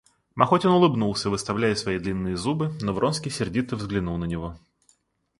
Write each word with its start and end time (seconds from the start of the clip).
Махотин 0.33 0.71
улыбнулся, 0.71 1.29
выставляя 1.29 1.75
свои 1.75 1.99
длинные 1.99 2.35
зубы, 2.35 2.71
но 2.81 2.91
Вронский 2.91 3.29
сердито 3.29 3.75
взглянул 3.75 4.17
на 4.17 4.25
него. 4.25 4.57